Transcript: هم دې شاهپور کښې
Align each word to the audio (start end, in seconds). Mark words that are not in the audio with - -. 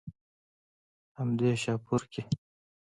هم 1.17 1.29
دې 1.39 1.49
شاهپور 1.63 2.01
کښې 2.11 2.23